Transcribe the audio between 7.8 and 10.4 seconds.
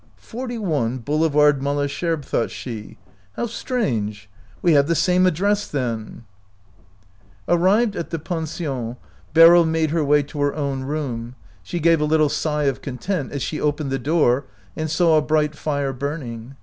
at the pension, Beryl made her way